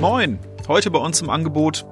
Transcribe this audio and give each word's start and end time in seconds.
Moin! 0.00 0.38
Heute 0.68 0.92
bei 0.92 1.00
uns 1.00 1.20
im 1.22 1.28
Angebot. 1.28 1.84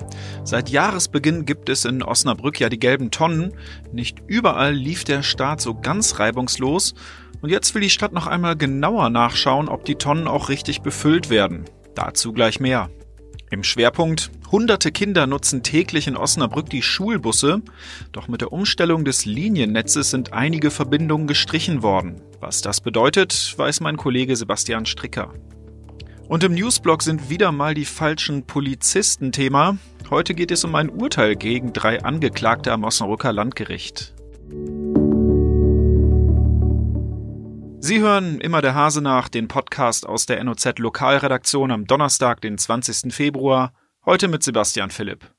Seit 0.44 0.70
Jahresbeginn 0.70 1.44
gibt 1.44 1.68
es 1.68 1.84
in 1.84 2.04
Osnabrück 2.04 2.60
ja 2.60 2.68
die 2.68 2.78
gelben 2.78 3.10
Tonnen. 3.10 3.52
Nicht 3.90 4.22
überall 4.28 4.72
lief 4.72 5.02
der 5.02 5.24
Start 5.24 5.60
so 5.60 5.74
ganz 5.74 6.20
reibungslos. 6.20 6.94
Und 7.40 7.50
jetzt 7.50 7.74
will 7.74 7.82
die 7.82 7.90
Stadt 7.90 8.12
noch 8.12 8.28
einmal 8.28 8.54
genauer 8.54 9.10
nachschauen, 9.10 9.68
ob 9.68 9.84
die 9.84 9.96
Tonnen 9.96 10.28
auch 10.28 10.50
richtig 10.50 10.82
befüllt 10.82 11.30
werden. 11.30 11.64
Dazu 11.96 12.32
gleich 12.32 12.60
mehr. 12.60 12.90
Im 13.50 13.64
Schwerpunkt, 13.64 14.30
hunderte 14.52 14.92
Kinder 14.92 15.26
nutzen 15.26 15.64
täglich 15.64 16.06
in 16.06 16.16
Osnabrück 16.16 16.70
die 16.70 16.82
Schulbusse, 16.82 17.60
doch 18.12 18.28
mit 18.28 18.40
der 18.40 18.52
Umstellung 18.52 19.04
des 19.04 19.24
Liniennetzes 19.24 20.10
sind 20.10 20.32
einige 20.32 20.70
Verbindungen 20.70 21.26
gestrichen 21.26 21.82
worden. 21.82 22.20
Was 22.38 22.60
das 22.60 22.80
bedeutet, 22.80 23.54
weiß 23.56 23.80
mein 23.80 23.96
Kollege 23.96 24.36
Sebastian 24.36 24.86
Stricker. 24.86 25.32
Und 26.28 26.42
im 26.42 26.54
Newsblog 26.54 27.02
sind 27.02 27.30
wieder 27.30 27.52
mal 27.52 27.74
die 27.74 27.84
falschen 27.84 28.46
Polizisten 28.46 29.30
Thema. 29.30 29.78
Heute 30.10 30.34
geht 30.34 30.50
es 30.50 30.64
um 30.64 30.74
ein 30.74 30.90
Urteil 30.90 31.36
gegen 31.36 31.72
drei 31.72 32.02
Angeklagte 32.02 32.72
am 32.72 32.82
Osnabrücker 32.82 33.32
Landgericht. 33.32 34.12
Sie 37.78 38.00
hören 38.00 38.40
immer 38.40 38.60
der 38.62 38.74
Hase 38.74 39.02
nach, 39.02 39.28
den 39.28 39.46
Podcast 39.46 40.04
aus 40.04 40.26
der 40.26 40.42
NOZ 40.42 40.80
Lokalredaktion 40.80 41.70
am 41.70 41.86
Donnerstag, 41.86 42.40
den 42.40 42.58
20. 42.58 43.14
Februar, 43.14 43.72
heute 44.04 44.26
mit 44.26 44.42
Sebastian 44.42 44.90
Philipp. 44.90 45.30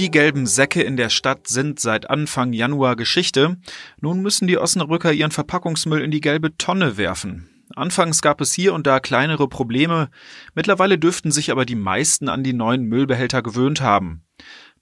Die 0.00 0.10
gelben 0.10 0.46
Säcke 0.46 0.82
in 0.82 0.96
der 0.96 1.10
Stadt 1.10 1.46
sind 1.46 1.78
seit 1.78 2.10
Anfang 2.10 2.52
Januar 2.52 2.96
Geschichte. 2.96 3.58
Nun 4.00 4.20
müssen 4.20 4.48
die 4.48 4.58
Osnabrücker 4.58 5.12
ihren 5.12 5.30
Verpackungsmüll 5.30 6.02
in 6.02 6.10
die 6.10 6.20
gelbe 6.20 6.56
Tonne 6.56 6.96
werfen. 6.96 7.51
Anfangs 7.74 8.22
gab 8.22 8.40
es 8.40 8.52
hier 8.52 8.74
und 8.74 8.86
da 8.86 9.00
kleinere 9.00 9.48
Probleme, 9.48 10.10
mittlerweile 10.54 10.98
dürften 10.98 11.30
sich 11.30 11.50
aber 11.50 11.64
die 11.64 11.74
meisten 11.74 12.28
an 12.28 12.42
die 12.42 12.52
neuen 12.52 12.84
Müllbehälter 12.84 13.42
gewöhnt 13.42 13.80
haben. 13.80 14.24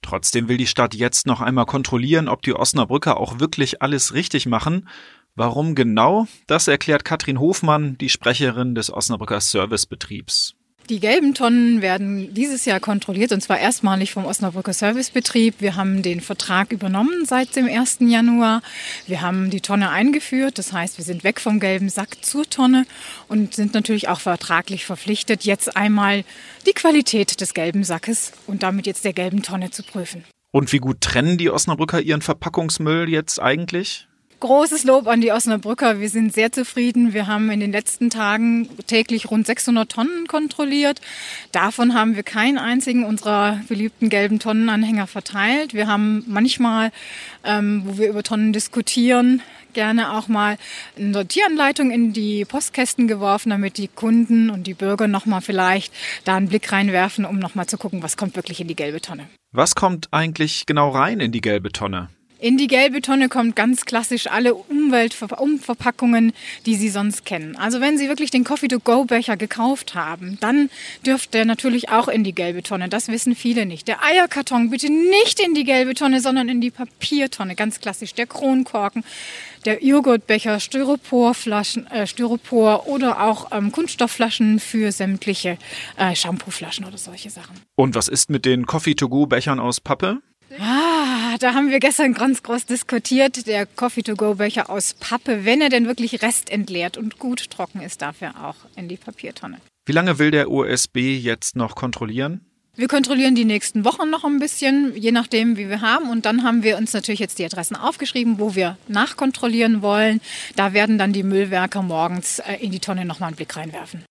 Trotzdem 0.03 0.49
will 0.49 0.57
die 0.57 0.67
Stadt 0.67 0.95
jetzt 0.95 1.27
noch 1.27 1.41
einmal 1.41 1.67
kontrollieren, 1.67 2.29
ob 2.29 2.43
die 2.43 2.55
Osnabrücker 2.55 3.19
auch 3.19 3.39
wirklich 3.39 3.83
alles 3.83 4.15
richtig 4.15 4.47
machen. 4.47 4.89
Warum 5.35 5.75
genau? 5.75 6.27
Das 6.47 6.69
erklärt 6.69 7.05
Katrin 7.05 7.39
Hofmann, 7.39 7.99
die 7.99 8.09
Sprecherin 8.09 8.75
des 8.75 8.93
Osnabrücker 8.93 9.41
Servicebetriebs. 9.41 10.55
Die 10.91 10.99
gelben 10.99 11.35
Tonnen 11.35 11.83
werden 11.83 12.35
dieses 12.35 12.65
Jahr 12.65 12.81
kontrolliert 12.81 13.31
und 13.31 13.41
zwar 13.41 13.61
erstmalig 13.61 14.11
vom 14.11 14.25
Osnabrücker 14.25 14.73
Servicebetrieb. 14.73 15.61
Wir 15.61 15.77
haben 15.77 16.03
den 16.03 16.21
Vertrag 16.21 16.73
übernommen 16.73 17.27
seit 17.27 17.55
dem 17.55 17.67
1. 17.67 17.99
Januar. 18.01 18.61
Wir 19.07 19.21
haben 19.21 19.51
die 19.51 19.61
Tonne 19.61 19.91
eingeführt, 19.91 20.59
das 20.59 20.73
heißt, 20.73 20.99
wir 20.99 21.05
sind 21.05 21.23
weg 21.23 21.41
vom 21.41 21.61
gelben 21.61 21.91
Sack 21.91 22.25
zur 22.25 22.45
Tonne 22.51 22.87
und 23.29 23.55
sind 23.55 23.73
natürlich 23.73 24.09
auch 24.09 24.19
vertraglich 24.19 24.85
verpflichtet, 24.85 25.45
jetzt 25.45 25.77
einmal 25.77 26.25
die 26.67 26.73
Qualität 26.73 27.41
des 27.41 27.55
gelben 27.55 27.85
Sackes 27.85 28.33
und 28.49 28.65
damit 28.65 28.89
jetzt 28.89 29.05
der 29.05 29.13
gelben 29.13 29.45
Tonne 29.45 29.71
zu 29.71 29.85
prüfen. 29.85 30.25
Und 30.51 30.73
wie 30.73 30.79
gut 30.79 31.03
trennen 31.03 31.39
die 31.39 31.51
Osnabrücker 31.51 32.01
ihren 32.01 32.21
Verpackungsmüll 32.21 33.09
jetzt 33.09 33.41
eigentlich? 33.41 34.09
Großes 34.41 34.85
Lob 34.85 35.07
an 35.07 35.21
die 35.21 35.33
Osnabrücker. 35.33 36.01
Wir 36.01 36.09
sind 36.09 36.33
sehr 36.33 36.51
zufrieden. 36.51 37.13
Wir 37.13 37.27
haben 37.27 37.51
in 37.51 37.61
den 37.61 37.73
letzten 37.73 38.09
Tagen 38.09 38.71
täglich 38.87 39.31
rund 39.31 39.47
600 39.47 39.93
Tonnen 39.93 40.27
kontrolliert. 40.29 41.03
Davon 41.53 41.93
haben 41.93 42.17
wir 42.17 42.23
keinen 42.23 42.57
einzigen 42.57 43.05
unserer 43.05 43.61
beliebten 43.69 44.09
gelben 44.09 44.39
Tonnenanhänger 44.39 45.07
verteilt. 45.07 45.75
Wir 45.75 45.89
haben 45.89 46.25
manchmal, 46.27 46.91
ähm, 47.45 47.83
wo 47.85 47.99
wir 47.99 48.09
über 48.09 48.23
Tonnen 48.23 48.55
diskutieren, 48.55 49.43
gerne 49.75 50.15
auch 50.15 50.27
mal 50.27 50.57
eine 50.97 51.13
Sortieranleitung 51.13 51.91
in 51.91 52.15
die 52.15 52.47
Postkästen 52.47 53.09
geworfen, 53.09 53.51
damit 53.51 53.77
die 53.77 53.89
Kunden 53.89 54.49
und 54.49 54.67
die 54.67 54.75
Bürger 54.75 55.07
nochmal 55.07 55.43
vielleicht 55.43 55.93
da 56.25 56.37
einen 56.37 56.49
Blick 56.49 56.73
reinwerfen, 56.73 57.27
um 57.27 57.39
nochmal 57.39 57.67
zu 57.67 57.77
gucken, 57.77 58.03
was 58.03 58.17
kommt 58.17 58.37
wirklich 58.37 58.59
in 58.63 58.69
die 58.69 58.77
gelbe 58.77 59.03
Tonne. 59.03 59.29
Was 59.53 59.75
kommt 59.75 60.09
eigentlich 60.13 60.65
genau 60.65 60.89
rein 60.89 61.21
in 61.21 61.31
die 61.31 61.43
gelbe 61.43 61.73
Tonne? 61.73 62.09
In 62.41 62.57
die 62.57 62.69
gelbe 62.69 63.03
Tonne 63.03 63.29
kommt 63.29 63.55
ganz 63.55 63.85
klassisch 63.85 64.27
alle 64.27 64.55
Umweltverpackungen, 64.55 66.33
die 66.65 66.75
Sie 66.75 66.89
sonst 66.89 67.27
kennen. 67.27 67.55
Also 67.57 67.83
wenn 67.83 67.99
Sie 67.99 68.09
wirklich 68.09 68.31
den 68.31 68.45
Coffee-to-Go-Becher 68.45 69.37
gekauft 69.37 69.95
haben, 69.95 70.39
dann 70.41 70.71
dürft 71.05 71.35
der 71.35 71.45
natürlich 71.45 71.91
auch 71.91 72.09
in 72.09 72.25
die 72.25 72.35
gelbe 72.35 72.63
Tonne. 72.63 72.89
Das 72.89 73.09
wissen 73.09 73.37
viele 73.37 73.67
nicht. 73.67 73.89
Der 73.89 74.03
Eierkarton 74.03 74.71
bitte 74.71 74.91
nicht 74.91 75.39
in 75.39 75.53
die 75.53 75.65
gelbe 75.65 75.93
Tonne, 75.93 76.23
sondern 76.23 76.49
in 76.49 76.63
die 76.63 76.71
Papiertonne. 76.71 77.55
Ganz 77.57 77.79
klassisch. 77.79 78.15
Der 78.15 78.27
Kronkorken, 78.27 79.05
der 79.67 79.85
Joghurtbecher, 79.85 80.61
Styroporflaschen, 80.61 81.89
äh, 81.89 82.07
Styropor 82.07 82.87
oder 82.87 83.23
auch 83.23 83.53
ähm, 83.53 83.71
Kunststoffflaschen 83.71 84.61
für 84.61 84.93
sämtliche 84.93 85.59
äh, 85.99 86.17
Shampooflaschen 86.17 86.87
oder 86.87 86.97
solche 86.97 87.29
Sachen. 87.29 87.57
Und 87.75 87.95
was 87.95 88.09
ist 88.09 88.31
mit 88.31 88.47
den 88.47 88.65
Coffee-to-Go-Bechern 88.65 89.61
aus 89.61 89.81
Pappe? 89.81 90.23
Ah, 90.59 90.90
da 91.39 91.55
haben 91.55 91.71
wir 91.71 91.81
gestern 91.81 92.15
ganz 92.15 92.43
groß 92.43 92.67
diskutiert. 92.67 93.47
Der 93.47 93.67
Coffee-to-go-Becher 93.67 94.71
aus 94.71 94.95
Pappe, 94.95 95.45
wenn 95.45 95.61
er 95.61 95.69
denn 95.69 95.87
wirklich 95.87 96.23
restentleert 96.23 96.97
und 96.97 97.19
gut 97.19 97.51
trocken 97.51 97.81
ist, 97.81 98.03
darf 98.03 98.23
er 98.23 98.45
auch 98.45 98.57
in 98.77 98.89
die 98.89 98.97
Papiertonne. 98.97 99.59
Wie 99.87 99.93
lange 99.93 100.19
will 100.19 100.31
der 100.31 100.51
OSB 100.51 100.97
jetzt 100.99 101.57
noch 101.57 101.75
kontrollieren? 101.75 102.41
Wir 102.77 102.89
kontrollieren 102.89 103.35
die 103.35 103.45
nächsten 103.45 103.85
Wochen 103.85 104.09
noch 104.09 104.25
ein 104.25 104.39
bisschen, 104.39 104.97
je 104.97 105.13
nachdem, 105.13 105.57
wie 105.57 105.69
wir 105.69 105.81
haben. 105.81 106.09
Und 106.09 106.25
dann 106.25 106.45
haben 106.45 106.63
wir 106.63 106.79
uns 106.79 106.93
natürlich 106.93 107.21
jetzt 107.21 107.39
die 107.39 107.45
Adressen 107.45 107.77
aufgeschrieben, 107.77 108.39
wo 108.39 108.55
wir 108.55 108.79
nachkontrollieren 108.89 109.83
wollen. 109.83 110.21
Da 110.57 110.73
werden 110.73 110.97
dann 110.97 111.13
die 111.13 111.23
Müllwerker 111.25 111.83
morgens 111.83 112.39
äh, 112.39 112.55
in 112.61 112.71
die 112.71 112.79
Tonne 112.79 113.05
nochmal 113.05 113.29
einen 113.29 113.37
Blick 113.37 113.57
reinwerfen. 113.57 114.05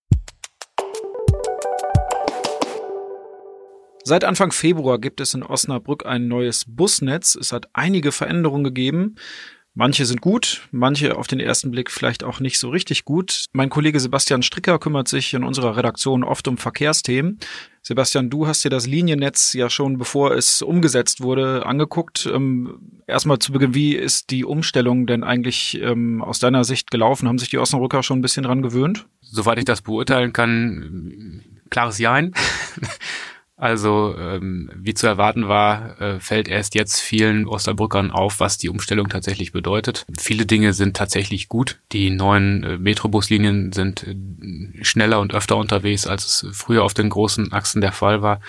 Seit 4.10 4.24
Anfang 4.24 4.52
Februar 4.52 4.98
gibt 4.98 5.22
es 5.22 5.36
in 5.36 5.44
Osnabrück 5.44 6.04
ein 6.04 6.28
neues 6.28 6.66
Busnetz. 6.68 7.36
Es 7.36 7.54
hat 7.54 7.70
einige 7.74 8.12
Veränderungen 8.12 8.64
gegeben. 8.64 9.18
Manche 9.76 10.04
sind 10.08 10.20
gut, 10.20 10.68
manche 10.72 11.16
auf 11.16 11.28
den 11.28 11.40
ersten 11.40 11.70
Blick 11.70 11.92
vielleicht 11.92 12.24
auch 12.24 12.40
nicht 12.40 12.58
so 12.58 12.70
richtig 12.70 13.06
gut. 13.06 13.46
Mein 13.54 13.70
Kollege 13.70 14.00
Sebastian 14.00 14.42
Stricker 14.42 14.80
kümmert 14.80 15.08
sich 15.08 15.36
in 15.36 15.44
unserer 15.44 15.78
Redaktion 15.78 16.24
oft 16.24 16.48
um 16.48 16.58
Verkehrsthemen. 16.58 17.38
Sebastian, 17.84 18.32
du 18.32 18.48
hast 18.48 18.66
dir 18.66 18.72
das 18.72 18.88
Liniennetz 18.88 19.54
ja 19.54 19.70
schon, 19.70 20.00
bevor 20.00 20.32
es 20.36 20.64
umgesetzt 20.64 21.22
wurde, 21.22 21.68
angeguckt. 21.68 22.28
Ähm, 22.34 22.80
erstmal 23.06 23.38
zu 23.38 23.52
Beginn, 23.52 23.76
wie 23.76 23.94
ist 23.94 24.32
die 24.32 24.44
Umstellung 24.44 25.06
denn 25.06 25.24
eigentlich 25.24 25.80
ähm, 25.84 26.24
aus 26.24 26.40
deiner 26.40 26.64
Sicht 26.64 26.90
gelaufen? 26.90 27.28
Haben 27.28 27.38
sich 27.38 27.52
die 27.52 27.60
Osnabrücker 27.60 28.02
schon 28.02 28.18
ein 28.18 28.24
bisschen 28.24 28.46
dran 28.46 28.64
gewöhnt? 28.64 29.06
Soweit 29.22 29.60
ich 29.60 29.66
das 29.66 29.84
beurteilen 29.84 30.34
kann, 30.34 31.44
klares 31.70 32.00
Jein. 32.00 32.34
Also 33.60 34.16
ähm, 34.18 34.72
wie 34.74 34.94
zu 34.94 35.06
erwarten 35.06 35.50
war, 35.50 36.00
äh, 36.00 36.20
fällt 36.22 36.48
erst 36.48 36.76
jetzt 36.76 37.02
vielen 37.02 37.46
Osterbrückern 37.46 38.10
auf, 38.10 38.40
was 38.40 38.58
die 38.58 38.70
Umstellung 38.70 39.10
tatsächlich 39.10 39.52
bedeutet. 39.52 40.06
Viele 40.18 40.46
Dinge 40.46 40.72
sind 40.72 40.96
tatsächlich 40.96 41.50
gut. 41.50 41.78
Die 41.92 42.10
neuen 42.10 42.64
äh, 42.64 42.78
Metrobuslinien 42.78 43.74
sind 43.74 44.08
äh, 44.08 44.16
schneller 44.82 45.20
und 45.20 45.34
öfter 45.34 45.58
unterwegs, 45.58 46.08
als 46.08 46.26
es 46.26 46.58
früher 46.58 46.86
auf 46.86 46.94
den 46.94 47.10
großen 47.10 47.52
Achsen 47.52 47.82
der 47.82 47.92
Fall 47.92 48.22
war. 48.22 48.40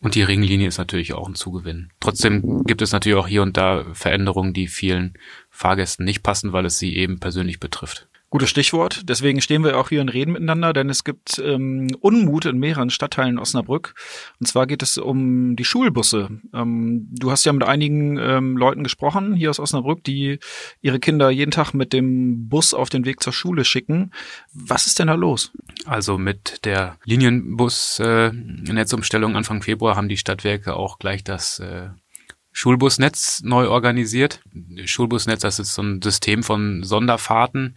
Und 0.00 0.14
die 0.14 0.22
Ringlinie 0.22 0.68
ist 0.68 0.78
natürlich 0.78 1.14
auch 1.14 1.26
ein 1.26 1.34
Zugewinn. 1.34 1.90
Trotzdem 1.98 2.62
gibt 2.64 2.82
es 2.82 2.92
natürlich 2.92 3.18
auch 3.18 3.26
hier 3.26 3.42
und 3.42 3.56
da 3.56 3.86
Veränderungen, 3.94 4.52
die 4.52 4.68
vielen 4.68 5.14
Fahrgästen 5.48 6.04
nicht 6.04 6.22
passen, 6.22 6.52
weil 6.52 6.66
es 6.66 6.78
sie 6.78 6.94
eben 6.94 7.20
persönlich 7.20 7.58
betrifft. 7.58 8.06
Gutes 8.30 8.50
Stichwort. 8.50 9.08
Deswegen 9.08 9.40
stehen 9.40 9.64
wir 9.64 9.78
auch 9.78 9.88
hier 9.88 10.02
und 10.02 10.10
reden 10.10 10.32
miteinander, 10.32 10.74
denn 10.74 10.90
es 10.90 11.02
gibt 11.02 11.38
ähm, 11.38 11.88
Unmut 12.00 12.44
in 12.44 12.58
mehreren 12.58 12.90
Stadtteilen 12.90 13.38
Osnabrück. 13.38 13.94
Und 14.38 14.46
zwar 14.46 14.66
geht 14.66 14.82
es 14.82 14.98
um 14.98 15.56
die 15.56 15.64
Schulbusse. 15.64 16.28
Ähm, 16.52 17.08
du 17.10 17.30
hast 17.30 17.46
ja 17.46 17.54
mit 17.54 17.64
einigen 17.64 18.18
ähm, 18.18 18.58
Leuten 18.58 18.82
gesprochen 18.82 19.34
hier 19.34 19.48
aus 19.48 19.58
Osnabrück, 19.58 20.04
die 20.04 20.40
ihre 20.82 21.00
Kinder 21.00 21.30
jeden 21.30 21.52
Tag 21.52 21.72
mit 21.72 21.94
dem 21.94 22.50
Bus 22.50 22.74
auf 22.74 22.90
den 22.90 23.06
Weg 23.06 23.22
zur 23.22 23.32
Schule 23.32 23.64
schicken. 23.64 24.10
Was 24.52 24.86
ist 24.86 24.98
denn 24.98 25.06
da 25.06 25.14
los? 25.14 25.50
Also 25.86 26.18
mit 26.18 26.66
der 26.66 26.98
Linienbus-Netzumstellung 27.04 29.32
äh, 29.32 29.36
Anfang 29.36 29.62
Februar 29.62 29.96
haben 29.96 30.10
die 30.10 30.18
Stadtwerke 30.18 30.74
auch 30.74 30.98
gleich 30.98 31.24
das 31.24 31.60
äh, 31.60 31.88
Schulbusnetz 32.52 33.40
neu 33.44 33.68
organisiert. 33.68 34.42
Schulbusnetz, 34.84 35.42
das 35.42 35.60
ist 35.60 35.74
so 35.74 35.82
ein 35.82 36.02
System 36.02 36.42
von 36.42 36.82
Sonderfahrten, 36.82 37.76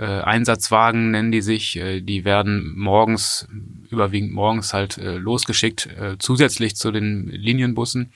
äh, 0.00 0.22
Einsatzwagen 0.22 1.10
nennen 1.10 1.30
die 1.30 1.42
sich. 1.42 1.76
Äh, 1.76 2.00
die 2.00 2.24
werden 2.24 2.72
morgens, 2.74 3.46
überwiegend 3.90 4.32
morgens 4.32 4.72
halt 4.72 4.96
äh, 4.96 5.16
losgeschickt, 5.16 5.86
äh, 5.86 6.16
zusätzlich 6.18 6.74
zu 6.74 6.90
den 6.90 7.28
Linienbussen, 7.28 8.12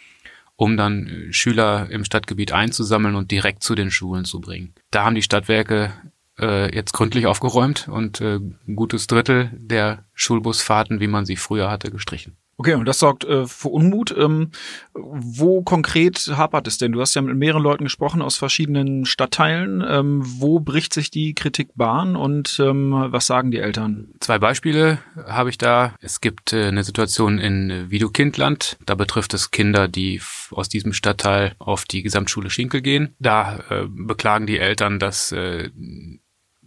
um 0.57 0.79
dann 0.79 1.07
äh, 1.07 1.33
Schüler 1.33 1.91
im 1.91 2.05
Stadtgebiet 2.05 2.53
einzusammeln 2.53 3.15
und 3.15 3.31
direkt 3.31 3.63
zu 3.63 3.75
den 3.75 3.91
Schulen 3.91 4.25
zu 4.25 4.41
bringen. 4.41 4.75
Da 4.91 5.05
haben 5.05 5.15
die 5.15 5.23
Stadtwerke 5.23 5.93
äh, 6.39 6.75
jetzt 6.75 6.93
gründlich 6.93 7.27
aufgeräumt 7.27 7.87
und 7.89 8.21
äh, 8.23 8.37
ein 8.37 8.77
gutes 8.77 9.07
Drittel 9.07 9.51
der 9.53 10.07
Schulbusfahrten, 10.15 11.01
wie 11.01 11.07
man 11.07 11.27
sie 11.27 11.37
früher 11.37 11.71
hatte, 11.71 11.91
gestrichen. 11.91 12.37
Okay, 12.57 12.75
und 12.75 12.87
das 12.87 12.99
sorgt 12.99 13.25
äh, 13.25 13.47
für 13.47 13.69
Unmut. 13.69 14.15
Ähm, 14.17 14.51
wo 14.95 15.63
konkret 15.63 16.33
hapert 16.37 16.69
es 16.69 16.79
denn? 16.79 16.93
Du 16.93 17.01
hast 17.01 17.15
ja 17.15 17.23
mit 17.23 17.37
mehreren 17.37 17.63
Leuten 17.63 17.85
gesprochen 17.85 18.23
aus 18.23 18.37
verschiedenen 18.37 19.07
Stadtteilen. 19.07 19.85
Ähm, 19.87 20.23
wo 20.25 20.61
bricht 20.61 20.95
sich 20.95 21.11
die 21.11 21.35
Kritik 21.35 21.71
Bahn 21.75 22.15
und 22.15 22.61
ähm, 22.61 22.93
was 22.93 23.27
sagen 23.27 23.51
die 23.51 23.59
Eltern? 23.59 24.09
Zwei 24.21 24.39
Beispiele 24.39 24.99
habe 25.27 25.51
ich 25.51 25.59
da. 25.59 25.95
Es 26.01 26.21
gibt 26.21 26.53
äh, 26.53 26.67
eine 26.67 26.85
Situation 26.85 27.39
in 27.39 27.91
Wiedokindland. 27.91 28.77
Da 28.87 28.95
betrifft 28.95 29.35
es 29.35 29.51
Kinder, 29.51 29.89
die 29.89 30.21
aus 30.51 30.69
diesem 30.69 30.93
Stadtteil 30.93 31.55
auf 31.59 31.85
die 31.85 32.03
Gesamtschule 32.03 32.51
Schinkel 32.51 32.83
gehen. 32.83 33.17
Da 33.19 33.59
äh, 33.69 33.87
beklagen 33.89 34.47
die 34.47 34.59
Eltern, 34.59 34.99
dass 34.99 35.33
äh, 35.33 35.71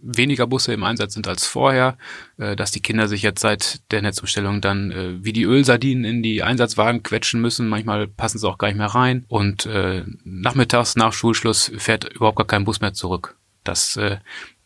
weniger 0.02 0.46
Busse 0.46 0.72
im 0.72 0.84
Einsatz 0.84 1.14
sind 1.14 1.28
als 1.28 1.46
vorher, 1.46 1.98
äh, 2.36 2.56
dass 2.56 2.70
die 2.70 2.80
Kinder 2.80 3.08
sich 3.08 3.22
jetzt 3.22 3.40
seit 3.40 3.90
der 3.90 4.02
Netzumstellung 4.02 4.60
dann 4.60 4.90
äh, 4.90 5.24
wie 5.24 5.32
die 5.32 5.44
Ölsardinen 5.44 6.04
in 6.04 6.22
die 6.22 6.42
Einsatzwagen 6.42 7.02
quetschen 7.02 7.40
müssen. 7.40 7.68
Manchmal 7.68 8.06
passen 8.06 8.38
sie 8.38 8.48
auch 8.48 8.58
gar 8.58 8.68
nicht 8.68 8.78
mehr 8.78 8.86
rein. 8.86 9.24
Und 9.28 9.66
äh, 9.66 10.04
nachmittags 10.24 10.96
nach 10.96 11.12
Schulschluss 11.12 11.72
fährt 11.76 12.04
überhaupt 12.12 12.38
gar 12.38 12.46
kein 12.46 12.64
Bus 12.64 12.80
mehr 12.80 12.94
zurück. 12.94 13.36
Das 13.64 13.98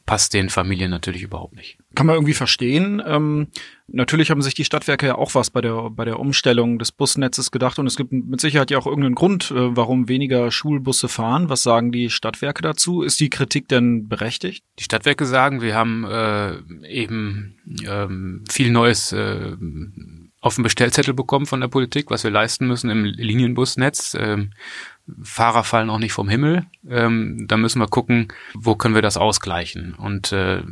passt 0.07 0.35
den 0.35 0.49
Familien 0.49 0.91
natürlich 0.91 1.23
überhaupt 1.23 1.55
nicht. 1.55 1.79
Kann 1.95 2.07
man 2.07 2.17
irgendwie 2.17 2.35
verstehen. 2.35 3.03
Ähm, 3.05 3.49
natürlich 3.87 4.31
haben 4.31 4.43
sich 4.43 4.55
die 4.55 4.65
Stadtwerke 4.65 5.07
ja 5.07 5.15
auch 5.17 5.35
was 5.35 5.51
bei 5.51 5.61
der, 5.61 5.91
bei 5.91 6.05
der 6.05 6.19
Umstellung 6.19 6.79
des 6.79 6.93
Busnetzes 6.93 7.51
gedacht 7.51 7.79
und 7.79 7.87
es 7.87 7.97
gibt 7.97 8.13
mit 8.13 8.41
Sicherheit 8.41 8.71
ja 8.71 8.79
auch 8.79 8.87
irgendeinen 8.87 9.15
Grund, 9.15 9.51
äh, 9.51 9.77
warum 9.77 10.09
weniger 10.09 10.51
Schulbusse 10.51 11.09
fahren. 11.09 11.49
Was 11.49 11.63
sagen 11.63 11.93
die 11.93 12.11
Stadtwerke 12.11 12.63
dazu? 12.63 13.03
Ist 13.03 13.21
die 13.21 13.31
Kritik 13.31 13.69
denn 13.69 14.09
berechtigt? 14.09 14.65
Die 14.79 14.85
Stadtwerke 14.85 15.27
sagen, 15.27 15.61
wir 15.61 15.75
haben 15.75 16.05
äh, 16.05 16.57
eben 16.89 17.57
ähm, 17.87 18.45
viel 18.51 18.71
Neues 18.71 19.13
äh, 19.13 19.57
auf 20.43 20.57
dem 20.57 20.65
Bestellzettel 20.65 21.15
bekommen 21.15 21.47
von 21.47 21.61
der 21.61 21.69
Politik, 21.69 22.11
was 22.11 22.25
wir 22.25 22.31
leisten 22.31 22.67
müssen 22.67 22.91
im 22.91 23.05
Linienbusnetz. 23.05 24.17
Ähm, 24.19 24.51
Fahrer 25.23 25.65
fallen 25.65 25.91
auch 25.91 25.99
nicht 25.99 26.13
vom 26.13 26.29
Himmel. 26.29 26.67
Ähm, 26.89 27.47
da 27.49 27.57
müssen 27.57 27.81
wir 27.81 27.89
gucken, 27.89 28.29
wo 28.55 28.77
können 28.77 28.95
wir 28.95 29.03
das 29.03 29.17
ausgleichen. 29.17 29.95
Und 29.95 30.33
äh, 30.33 30.63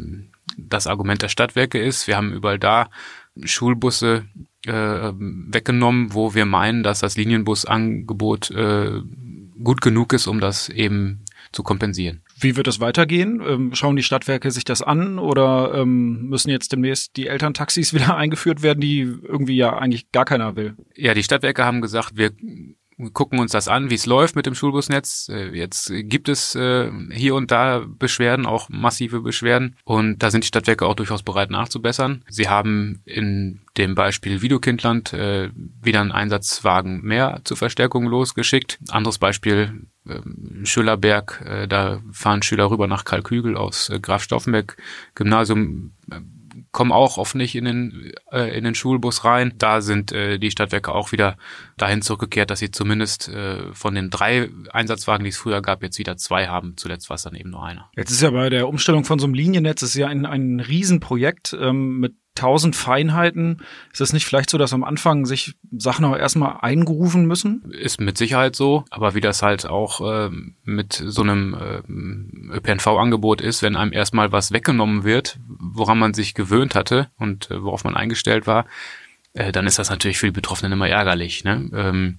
das 0.57 0.87
Argument 0.87 1.23
der 1.23 1.29
Stadtwerke 1.29 1.79
ist, 1.79 2.07
wir 2.07 2.17
haben 2.17 2.33
überall 2.33 2.59
da 2.59 2.91
Schulbusse 3.45 4.27
äh, 4.67 4.73
weggenommen, 4.73 6.15
wo 6.15 6.35
wir 6.35 6.47
meinen, 6.47 6.83
dass 6.83 7.01
das 7.01 7.17
Linienbusangebot 7.17 8.51
äh, 8.51 9.01
gut 9.63 9.81
genug 9.81 10.13
ist, 10.13 10.27
um 10.27 10.41
das 10.41 10.69
eben 10.69 11.25
zu 11.53 11.63
kompensieren. 11.63 12.23
Wie 12.39 12.57
wird 12.57 12.69
es 12.69 12.81
weitergehen? 12.81 13.43
Ähm, 13.47 13.75
schauen 13.75 13.97
die 13.97 14.03
Stadtwerke 14.03 14.51
sich 14.51 14.65
das 14.65 14.83
an 14.83 15.19
oder 15.19 15.75
ähm, 15.75 16.29
müssen 16.29 16.51
jetzt 16.51 16.73
demnächst 16.73 17.17
die 17.17 17.27
Elterntaxis 17.27 17.93
wieder 17.95 18.17
eingeführt 18.17 18.63
werden, 18.63 18.81
die 18.81 19.01
irgendwie 19.01 19.57
ja 19.57 19.77
eigentlich 19.77 20.13
gar 20.13 20.25
keiner 20.25 20.57
will? 20.57 20.77
Ja, 20.95 21.15
die 21.15 21.23
Stadtwerke 21.23 21.65
haben 21.65 21.81
gesagt, 21.81 22.17
wir 22.17 22.31
gucken 23.13 23.39
uns 23.39 23.53
das 23.53 23.69
an, 23.69 23.91
wie 23.91 23.95
es 23.95 24.07
läuft 24.07 24.37
mit 24.37 24.47
dem 24.47 24.55
Schulbusnetz. 24.55 25.29
Äh, 25.31 25.57
jetzt 25.57 25.93
gibt 25.93 26.29
es 26.29 26.55
äh, 26.55 26.91
hier 27.13 27.35
und 27.35 27.51
da 27.51 27.85
Beschwerden, 27.87 28.47
auch 28.47 28.69
massive 28.69 29.21
Beschwerden. 29.21 29.77
Und 29.85 30.19
da 30.23 30.31
sind 30.31 30.45
die 30.45 30.49
Stadtwerke 30.49 30.87
auch 30.87 30.95
durchaus 30.95 31.23
bereit 31.23 31.51
nachzubessern. 31.51 32.25
Sie 32.29 32.49
haben 32.49 33.03
in 33.05 33.63
dem 33.77 33.95
Beispiel 33.95 34.43
Videokindland 34.43 35.13
äh, 35.13 35.51
wieder 35.83 36.01
einen 36.01 36.13
Einsatzwagen 36.13 37.03
mehr 37.03 37.41
zur 37.45 37.57
Verstärkung 37.57 38.07
losgeschickt. 38.07 38.79
Anderes 38.91 39.19
Beispiel 39.19 39.87
ähm, 40.09 40.63
Schüllerberg, 40.65 41.67
da 41.69 42.01
fahren 42.11 42.43
Schüler 42.43 42.71
rüber 42.71 42.87
nach 42.87 43.05
Kalkügel 43.05 43.57
aus 43.57 43.91
Graf 44.01 44.23
Stauffenberg 44.23 44.77
Gymnasium 45.15 45.93
kommen 46.73 46.93
auch 46.93 47.19
oft 47.19 47.35
nicht 47.35 47.55
in 47.57 47.65
den, 47.65 48.13
äh, 48.31 48.57
in 48.57 48.65
den 48.65 48.75
Schulbus 48.75 49.25
rein. 49.25 49.53
Da 49.59 49.81
sind 49.81 50.13
äh, 50.13 50.39
die 50.39 50.51
Stadtwerke 50.51 50.93
auch 50.93 51.13
wieder 51.13 51.37
dahin 51.77 52.03
zurückgekehrt, 52.03 52.51
dass 52.51 52.61
sie 52.61 52.71
zumindest 52.71 53.29
äh, 53.29 53.73
von 53.73 53.95
den 53.95 54.11
drei 54.11 54.51
Einsatzwagen, 54.73 55.25
die 55.25 55.31
es 55.31 55.37
früher 55.37 55.63
gab, 55.63 55.83
jetzt 55.83 55.99
wieder 55.99 56.17
zwei 56.17 56.47
haben. 56.47 56.75
Zuletzt 56.77 57.11
war 57.11 57.17
es 57.17 57.23
dann 57.23 57.35
eben 57.35 57.51
nur 57.51 57.65
einer. 57.65 57.91
Jetzt 57.97 58.11
ist 58.13 58.23
ja 58.23 58.31
bei 58.31 58.51
der 58.51 58.69
Umstellung 58.69 59.05
von 59.05 59.19
so 59.19 59.27
einem 59.27 59.35
Liniennetz, 59.35 59.83
ist 59.83 59.95
ja 59.95 60.07
ein, 60.07 60.27
ein 60.27 60.61
Riesenprojekt 60.61 61.57
ähm, 61.61 61.99
mit 61.99 62.15
tausend 62.35 62.77
Feinheiten. 62.77 63.63
Ist 63.93 64.01
es 64.01 64.13
nicht 64.13 64.25
vielleicht 64.25 64.51
so, 64.51 64.59
dass 64.59 64.73
am 64.73 64.85
Anfang 64.85 65.27
sich 65.27 65.55
Sachen 65.77 66.05
auch 66.05 66.17
erstmal 66.17 66.59
eingerufen 66.61 67.27
müssen? 67.27 67.71
Ist 67.71 68.01
mit 68.01 68.17
Sicherheit 68.17 68.57
so, 68.57 68.85
aber 68.91 69.15
wie 69.15 69.21
das 69.21 69.43
halt 69.43 69.67
auch 69.67 70.01
äh, 70.01 70.31
mit 70.65 71.03
so 71.05 71.23
einem 71.23 71.55
äh, 71.55 72.57
ÖPNV-Angebot 72.57 73.41
ist, 73.41 73.63
wenn 73.63 73.77
einem 73.77 73.93
erstmal 73.93 74.33
was 74.33 74.53
weggenommen 74.53 75.05
wird, 75.05 75.39
woran 75.49 75.99
man 75.99 76.15
sich 76.15 76.35
gewöhnt 76.35 76.75
hatte 76.75 77.09
und 77.19 77.51
äh, 77.51 77.63
worauf 77.63 77.85
man 77.85 77.97
eingestellt 77.97 78.47
war, 78.47 78.67
äh, 79.35 79.53
dann 79.53 79.67
ist 79.67 79.79
das 79.79 79.91
natürlich 79.91 80.19
für 80.19 80.27
die 80.27 80.33
Betroffenen 80.33 80.73
immer 80.73 80.89
ärgerlich. 80.89 81.45
Ne? 81.45 81.69
Ähm, 81.75 82.19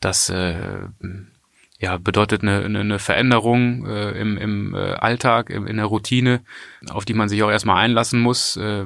das 0.00 0.28
äh, 0.30 0.56
ja, 1.80 1.96
bedeutet 1.96 2.42
eine, 2.42 2.64
eine 2.64 2.98
Veränderung 2.98 3.86
äh, 3.86 4.10
im, 4.20 4.36
im 4.36 4.74
äh, 4.74 4.94
Alltag, 4.94 5.48
im, 5.48 5.66
in 5.66 5.76
der 5.76 5.86
Routine, 5.86 6.42
auf 6.90 7.04
die 7.04 7.14
man 7.14 7.28
sich 7.28 7.42
auch 7.44 7.50
erstmal 7.50 7.84
einlassen 7.84 8.20
muss. 8.20 8.56
Äh, 8.56 8.84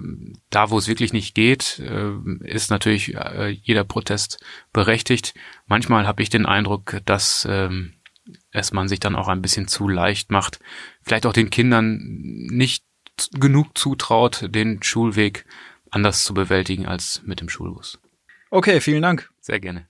da, 0.51 0.71
wo 0.71 0.77
es 0.77 0.89
wirklich 0.89 1.15
nicht 1.15 1.35
geht, 1.35 1.79
äh, 1.79 2.13
ist 2.45 2.71
natürlich 2.71 3.15
äh, 3.15 3.49
jeder 3.49 3.85
Protest 3.85 4.45
berechtigt. 4.75 5.33
Manchmal 5.67 6.07
habe 6.07 6.23
ich 6.23 6.29
den 6.29 6.45
Eindruck, 6.45 7.01
dass 7.07 7.47
äh, 7.47 7.71
es 8.51 8.73
man 8.73 8.89
sich 8.89 9.01
dann 9.01 9.17
auch 9.17 9.29
ein 9.29 9.43
bisschen 9.43 9.69
zu 9.69 9.89
leicht 9.89 10.31
macht, 10.31 10.61
vielleicht 11.03 11.25
auch 11.25 11.33
den 11.33 11.49
Kindern 11.49 11.99
nicht 12.03 12.85
genug 13.33 13.77
zutraut, 13.77 14.55
den 14.55 14.83
Schulweg 14.83 15.47
anders 15.91 16.25
zu 16.25 16.35
bewältigen 16.35 16.87
als 16.87 17.23
mit 17.25 17.41
dem 17.41 17.49
Schulbus. 17.49 18.01
Okay, 18.51 18.81
vielen 18.83 19.03
Dank. 19.03 19.31
Sehr 19.41 19.61
gerne. 19.61 19.87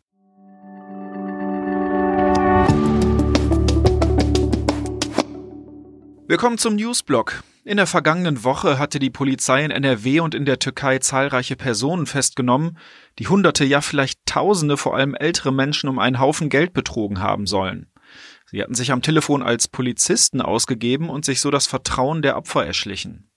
Willkommen 6.32 6.56
zum 6.56 6.76
Newsblog. 6.76 7.42
In 7.62 7.76
der 7.76 7.86
vergangenen 7.86 8.42
Woche 8.42 8.78
hatte 8.78 8.98
die 8.98 9.10
Polizei 9.10 9.66
in 9.66 9.70
NRW 9.70 10.20
und 10.20 10.34
in 10.34 10.46
der 10.46 10.58
Türkei 10.58 10.98
zahlreiche 10.98 11.56
Personen 11.56 12.06
festgenommen, 12.06 12.78
die 13.18 13.28
Hunderte, 13.28 13.66
ja 13.66 13.82
vielleicht 13.82 14.24
Tausende, 14.24 14.78
vor 14.78 14.96
allem 14.96 15.14
ältere 15.14 15.52
Menschen 15.52 15.90
um 15.90 15.98
einen 15.98 16.20
Haufen 16.20 16.48
Geld 16.48 16.72
betrogen 16.72 17.20
haben 17.20 17.46
sollen. 17.46 17.92
Sie 18.46 18.62
hatten 18.62 18.74
sich 18.74 18.92
am 18.92 19.02
Telefon 19.02 19.42
als 19.42 19.68
Polizisten 19.68 20.40
ausgegeben 20.40 21.10
und 21.10 21.26
sich 21.26 21.38
so 21.38 21.50
das 21.50 21.66
Vertrauen 21.66 22.22
der 22.22 22.38
Opfer 22.38 22.64
erschlichen. 22.64 23.30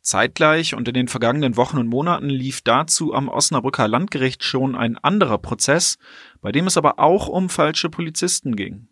Zeitgleich 0.00 0.74
und 0.74 0.88
in 0.88 0.94
den 0.94 1.08
vergangenen 1.08 1.58
Wochen 1.58 1.76
und 1.76 1.88
Monaten 1.88 2.30
lief 2.30 2.62
dazu 2.62 3.12
am 3.12 3.28
Osnabrücker 3.28 3.86
Landgericht 3.86 4.42
schon 4.44 4.76
ein 4.76 4.96
anderer 4.96 5.36
Prozess, 5.36 5.98
bei 6.40 6.52
dem 6.52 6.68
es 6.68 6.78
aber 6.78 6.98
auch 6.98 7.28
um 7.28 7.50
falsche 7.50 7.90
Polizisten 7.90 8.56
ging. 8.56 8.88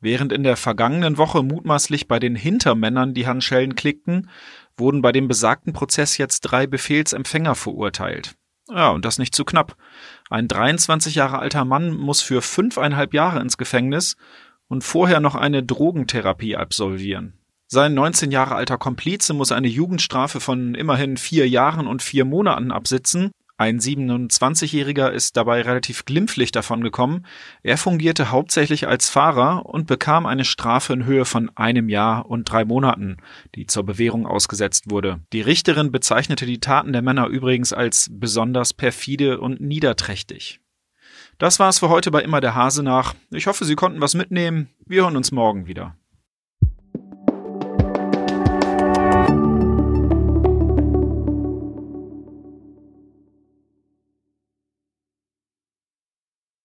Während 0.00 0.32
in 0.32 0.42
der 0.42 0.56
vergangenen 0.56 1.18
Woche 1.18 1.42
mutmaßlich 1.42 2.08
bei 2.08 2.18
den 2.18 2.34
Hintermännern 2.34 3.12
die 3.12 3.26
Handschellen 3.26 3.74
klickten, 3.74 4.30
wurden 4.76 5.02
bei 5.02 5.12
dem 5.12 5.28
besagten 5.28 5.72
Prozess 5.72 6.16
jetzt 6.16 6.40
drei 6.40 6.66
Befehlsempfänger 6.66 7.54
verurteilt. 7.54 8.34
Ja, 8.68 8.90
und 8.90 9.04
das 9.04 9.18
nicht 9.18 9.34
zu 9.34 9.44
knapp. 9.44 9.76
Ein 10.30 10.48
23 10.48 11.14
Jahre 11.14 11.38
alter 11.38 11.64
Mann 11.64 11.94
muss 11.94 12.22
für 12.22 12.40
fünfeinhalb 12.40 13.12
Jahre 13.12 13.40
ins 13.40 13.58
Gefängnis 13.58 14.16
und 14.68 14.84
vorher 14.84 15.20
noch 15.20 15.34
eine 15.34 15.62
Drogentherapie 15.62 16.56
absolvieren. 16.56 17.34
Sein 17.66 17.94
19 17.94 18.30
Jahre 18.30 18.54
alter 18.54 18.78
Komplize 18.78 19.34
muss 19.34 19.52
eine 19.52 19.68
Jugendstrafe 19.68 20.40
von 20.40 20.74
immerhin 20.74 21.16
vier 21.16 21.48
Jahren 21.48 21.86
und 21.86 22.02
vier 22.02 22.24
Monaten 22.24 22.72
absitzen 22.72 23.32
ein 23.60 23.78
27-Jähriger 23.78 25.10
ist 25.10 25.36
dabei 25.36 25.60
relativ 25.60 26.06
glimpflich 26.06 26.50
davongekommen. 26.50 27.26
Er 27.62 27.76
fungierte 27.76 28.30
hauptsächlich 28.30 28.88
als 28.88 29.10
Fahrer 29.10 29.66
und 29.66 29.86
bekam 29.86 30.24
eine 30.24 30.46
Strafe 30.46 30.94
in 30.94 31.04
Höhe 31.04 31.26
von 31.26 31.50
einem 31.56 31.90
Jahr 31.90 32.24
und 32.24 32.44
drei 32.44 32.64
Monaten, 32.64 33.18
die 33.54 33.66
zur 33.66 33.84
Bewährung 33.84 34.26
ausgesetzt 34.26 34.90
wurde. 34.90 35.20
Die 35.34 35.42
Richterin 35.42 35.92
bezeichnete 35.92 36.46
die 36.46 36.60
Taten 36.60 36.94
der 36.94 37.02
Männer 37.02 37.26
übrigens 37.26 37.74
als 37.74 38.08
besonders 38.10 38.72
perfide 38.72 39.40
und 39.40 39.60
niederträchtig. 39.60 40.60
Das 41.36 41.58
war's 41.58 41.80
für 41.80 41.90
heute 41.90 42.10
bei 42.10 42.22
Immer 42.22 42.40
der 42.40 42.54
Hase 42.54 42.82
nach. 42.82 43.12
Ich 43.30 43.46
hoffe, 43.46 43.66
Sie 43.66 43.76
konnten 43.76 44.00
was 44.00 44.14
mitnehmen. 44.14 44.70
Wir 44.86 45.02
hören 45.02 45.18
uns 45.18 45.32
morgen 45.32 45.66
wieder. 45.66 45.99